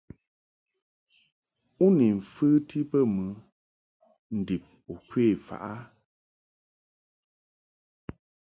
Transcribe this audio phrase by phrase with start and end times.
[1.83, 3.25] U ni mfəti bə mɨ
[4.39, 5.73] ndib u kwe faʼ a?